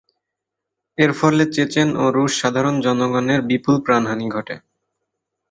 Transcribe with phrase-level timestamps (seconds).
[0.97, 4.55] এর ফলে চেচেন ও রুশ সাধারণ জনগণের বিপুল প্রাণহানি ঘটে।